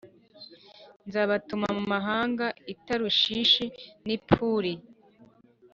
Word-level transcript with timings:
nzabatuma 1.07 1.67
mu 1.77 1.83
mahanga 1.93 2.45
i 2.73 2.75
Tarushishi 2.85 3.65
ni 4.07 4.15
Puli 4.29 4.73